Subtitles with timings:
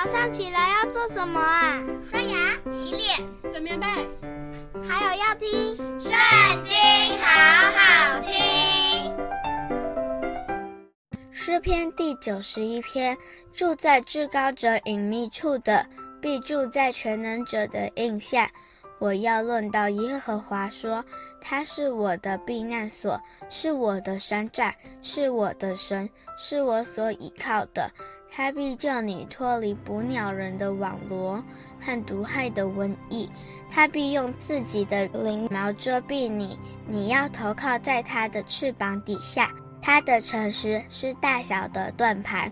[0.00, 1.82] 早上起来要做什么啊？
[2.08, 3.86] 刷牙、洗脸、整棉被，
[4.88, 6.12] 还有要听《圣
[6.62, 6.76] 经》，
[7.20, 9.12] 好好听。
[11.32, 13.18] 诗篇第九十一篇：
[13.52, 15.84] 住在至高者隐秘处的，
[16.22, 18.48] 必住在全能者的印下。
[19.00, 21.04] 我要论到耶和华说，
[21.40, 27.90] 他是我的避难所，是我的山寨，是我的神，是我所倚靠的。
[28.30, 31.42] 他必救你脱离捕鸟人的网罗
[31.80, 33.28] 和毒害的瘟疫。
[33.70, 39.50] 他必用自己的翎毛遮蔽你，你要投靠在他的翅膀底下。
[39.82, 42.50] 他的诚实是大小的盾牌，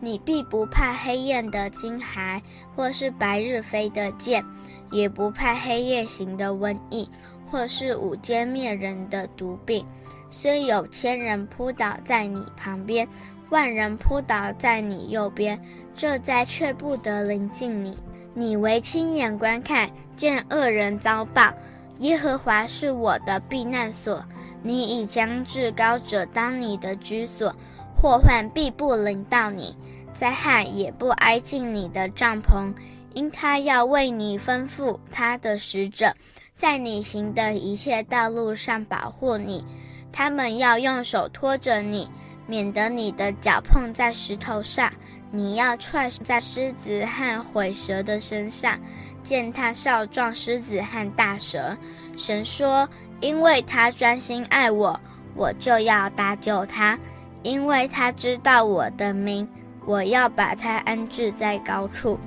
[0.00, 2.40] 你必不怕黑夜的惊骇，
[2.74, 4.44] 或是白日飞的箭。
[4.90, 7.06] 也不怕黑夜行的瘟疫，
[7.50, 9.84] 或是午间灭人的毒病。
[10.30, 13.08] 虽有千人扑倒在你旁边，
[13.50, 15.58] 万人扑倒在你右边，
[15.94, 17.96] 这灾却不得临近你。
[18.34, 21.52] 你唯亲眼观看，见恶人遭报。
[22.00, 24.24] 耶和华是我的避难所，
[24.62, 27.54] 你已将至高者当你的居所，
[27.96, 29.76] 祸患必不临到你，
[30.12, 32.72] 灾害也不挨近你的帐篷。
[33.14, 36.12] 因他要为你吩咐他的使者，
[36.54, 39.64] 在你行的一切道路上保护你。
[40.12, 42.08] 他们要用手托着你，
[42.46, 44.92] 免得你的脚碰在石头上。
[45.30, 48.78] 你要踹在狮子和毁蛇的身上，
[49.22, 51.76] 践踏少壮狮子和大蛇。
[52.16, 52.88] 神说：
[53.20, 54.98] 因为他专心爱我，
[55.34, 56.96] 我就要搭救他；
[57.42, 59.46] 因为他知道我的名，
[59.84, 62.18] 我要把他安置在高处。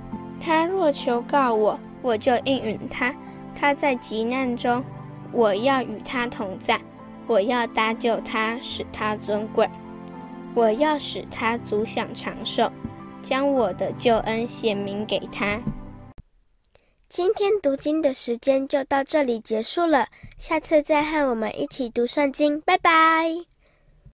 [0.44, 3.14] 他若求告我，我就应允他；
[3.54, 4.84] 他在急难中，
[5.32, 6.82] 我要与他同在。
[7.28, 9.66] 我要搭救他，使他尊贵；
[10.54, 12.70] 我要使他足享长寿，
[13.22, 15.62] 将我的救恩显明给他。
[17.08, 23.46] 今天读经的时间就到这里结束了，下次再和我们一起读圣经，拜拜。